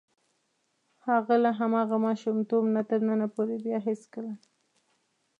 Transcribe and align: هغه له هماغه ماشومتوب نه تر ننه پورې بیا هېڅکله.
هغه 1.07 1.35
له 1.43 1.51
هماغه 1.59 1.97
ماشومتوب 2.07 2.63
نه 2.75 2.81
تر 2.89 2.99
ننه 3.07 3.27
پورې 3.35 3.55
بیا 3.65 3.77
هېڅکله. 3.87 4.33